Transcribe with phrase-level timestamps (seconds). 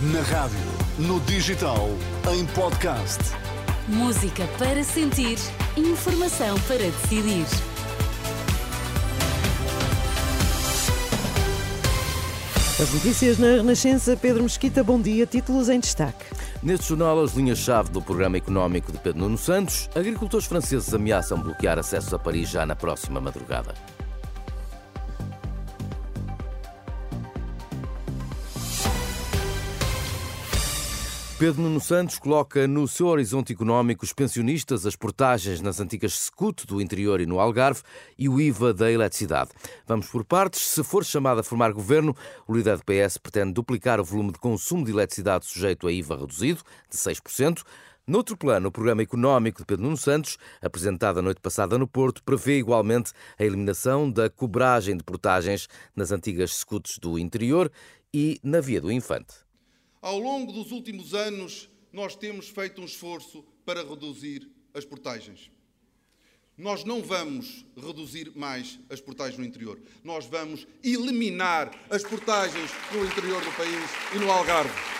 [0.00, 0.56] Na rádio,
[0.96, 1.88] no digital,
[2.32, 3.18] em podcast.
[3.88, 5.36] Música para sentir,
[5.76, 7.44] informação para decidir.
[12.80, 15.26] As notícias na Renascença, Pedro Mesquita, bom dia.
[15.26, 16.26] Títulos em destaque.
[16.62, 21.76] Neste jornal, as linhas-chave do programa económico de Pedro Nuno Santos, agricultores franceses ameaçam bloquear
[21.76, 23.74] acessos a Paris já na próxima madrugada.
[31.38, 36.66] Pedro Nuno Santos coloca no seu horizonte económico os pensionistas, as portagens nas antigas SECUT
[36.66, 37.80] do interior e no Algarve
[38.18, 39.50] e o IVA da eletricidade.
[39.86, 40.60] Vamos por partes.
[40.60, 42.12] Se for chamado a formar governo,
[42.44, 46.16] o líder do PS pretende duplicar o volume de consumo de eletricidade sujeito a IVA
[46.16, 47.62] reduzido, de 6%.
[48.04, 52.20] Noutro plano, o programa económico de Pedro Nuno Santos, apresentado a noite passada no Porto,
[52.24, 57.70] prevê igualmente a eliminação da cobragem de portagens nas antigas SECUTs do interior
[58.12, 59.47] e na Via do Infante.
[60.00, 65.50] Ao longo dos últimos anos, nós temos feito um esforço para reduzir as portagens.
[66.56, 69.80] Nós não vamos reduzir mais as portagens no interior.
[70.02, 74.97] Nós vamos eliminar as portagens no interior do país e no Algarve.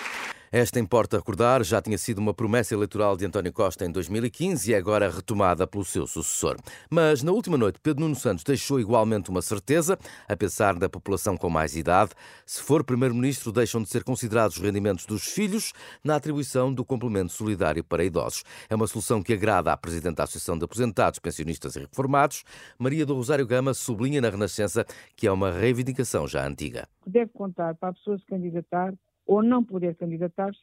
[0.51, 4.75] Esta, importa recordar, já tinha sido uma promessa eleitoral de António Costa em 2015 e
[4.75, 6.57] é agora retomada pelo seu sucessor.
[6.89, 11.51] Mas na última noite, Pedro Nuno Santos deixou igualmente uma certeza, a pensar população com
[11.51, 12.13] mais idade.
[12.47, 17.33] Se for Primeiro-Ministro, deixam de ser considerados os rendimentos dos filhos na atribuição do complemento
[17.33, 18.43] solidário para idosos.
[18.71, 22.43] É uma solução que agrada à Presidente da Associação de Aposentados, Pensionistas e Reformados.
[22.79, 26.89] Maria do Rosário Gama sublinha na Renascença que é uma reivindicação já antiga.
[27.07, 28.95] Deve contar para a pessoa se candidatar
[29.29, 30.61] ou não poder candidatar-se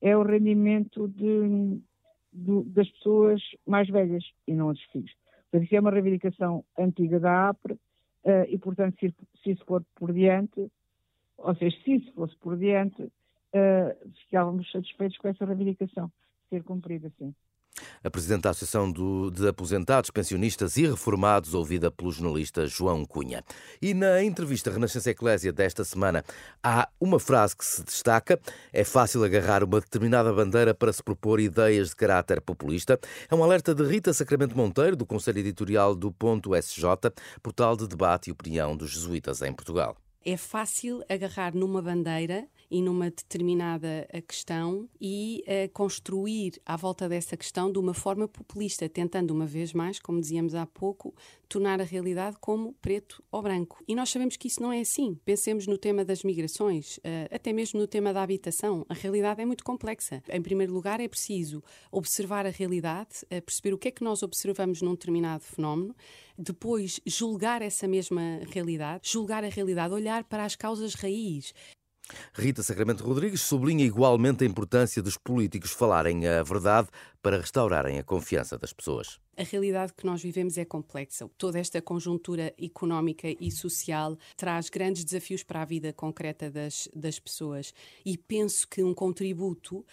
[0.00, 1.80] é o rendimento de,
[2.32, 5.12] de, das pessoas mais velhas e não dos filhos.
[5.50, 7.78] Portanto, isso é uma reivindicação antiga da APRE uh,
[8.48, 10.70] e, portanto, se, se, isso for por diante,
[11.36, 16.10] ou seja, se isso fosse por diante, uh, ficávamos satisfeitos com essa reivindicação
[16.48, 17.34] ser cumprida, sim.
[18.04, 23.42] A Presidente da Associação de Aposentados, Pensionistas e Reformados, ouvida pelo jornalista João Cunha.
[23.80, 26.22] E na entrevista Renascença Eclésia desta semana,
[26.62, 28.38] há uma frase que se destaca:
[28.70, 33.00] é fácil agarrar uma determinada bandeira para se propor ideias de caráter populista.
[33.30, 36.84] É um alerta de Rita Sacramento Monteiro, do Conselho Editorial do Ponto SJ,
[37.42, 39.96] portal de debate e opinião dos jesuítas em Portugal.
[40.24, 47.08] É fácil agarrar numa bandeira e numa determinada eh, questão e uh, construir à volta
[47.08, 51.14] dessa questão de uma forma populista, tentando uma vez mais, como dizíamos há pouco,
[51.46, 53.84] tornar a realidade como preto ou branco.
[53.86, 55.14] E nós sabemos que isso não é assim.
[55.26, 58.84] Pensemos no tema das migrações, uh, até mesmo no tema da habitação.
[58.88, 60.22] A realidade é muito complexa.
[60.28, 61.62] Em primeiro lugar, é preciso
[61.92, 65.94] observar a realidade, uh, perceber o que é que nós observamos num determinado fenómeno,
[66.38, 71.52] depois julgar essa mesma realidade, julgar a realidade, olhar para as causas raiz.
[72.34, 76.88] Rita Sacramento Rodrigues sublinha igualmente a importância dos políticos falarem a verdade
[77.24, 79.18] para restaurarem a confiança das pessoas.
[79.34, 81.28] A realidade que nós vivemos é complexa.
[81.38, 87.18] Toda esta conjuntura económica e social traz grandes desafios para a vida concreta das, das
[87.18, 87.72] pessoas.
[88.04, 89.84] E penso que um contributo, uh,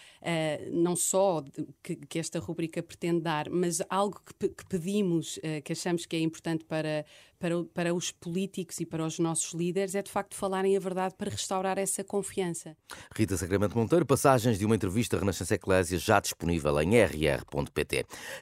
[0.73, 1.41] não só
[1.81, 6.17] que, que, esta rubrica pretende dar, mas algo que, que pedimos, uh, que achamos que
[6.17, 7.05] é importante para,
[7.39, 11.15] para, para os políticos e para os nossos líderes, é de facto falarem a verdade
[11.17, 12.77] para restaurar essa confiança.
[13.15, 16.97] Rita Sacramento Monteiro, passagens de uma entrevista Renascença Eclésia já disponível em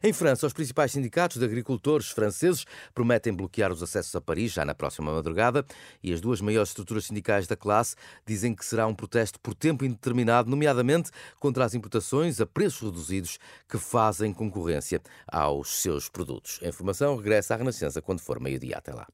[0.04, 4.64] Em França, os principais sindicatos de agricultores franceses prometem bloquear os acessos a Paris já
[4.64, 5.66] na próxima madrugada
[6.04, 7.96] e as duas maiores estruturas sindicais da classe
[8.26, 13.40] dizem que será um protesto por tempo indeterminado, nomeadamente contra as importações a preços reduzidos
[13.68, 16.60] que fazem concorrência aos seus produtos.
[16.64, 18.78] A informação regressa à Renascença quando for meio-dia.
[18.78, 19.08] Até lá.